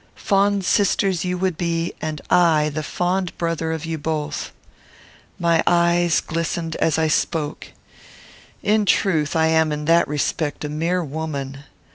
Fond 0.15 0.65
sisters 0.65 1.23
you 1.23 1.37
would 1.37 1.57
be, 1.59 1.93
and 2.01 2.21
I 2.27 2.69
the 2.73 2.81
fond 2.81 3.37
brother 3.37 3.71
of 3.71 3.85
you 3.85 3.99
both." 3.99 4.51
My 5.37 5.61
eyes 5.67 6.21
glistened 6.21 6.75
as 6.77 6.97
I 6.97 7.07
spoke. 7.07 7.67
In 8.63 8.87
truth, 8.87 9.35
I 9.35 9.45
am 9.45 9.71
in 9.71 9.85
that 9.85 10.07
respect 10.07 10.65
a 10.65 10.69
mere 10.69 11.03
woman. 11.03 11.65